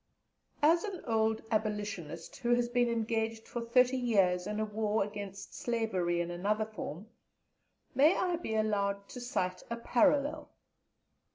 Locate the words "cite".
9.21-9.61